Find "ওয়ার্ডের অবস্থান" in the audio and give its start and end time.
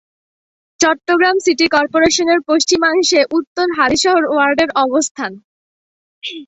4.27-5.31